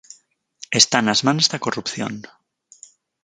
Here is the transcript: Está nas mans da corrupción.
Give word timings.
Está 0.81 0.97
nas 1.01 1.23
mans 1.25 1.45
da 1.51 1.63
corrupción. 1.65 2.13